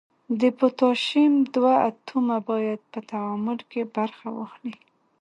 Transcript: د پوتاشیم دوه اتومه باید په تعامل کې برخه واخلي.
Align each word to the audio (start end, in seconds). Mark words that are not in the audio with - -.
د 0.39 0.41
پوتاشیم 0.59 1.33
دوه 1.55 1.73
اتومه 1.89 2.37
باید 2.49 2.79
په 2.91 2.99
تعامل 3.11 3.59
کې 3.71 3.81
برخه 3.95 4.27
واخلي. 4.37 4.75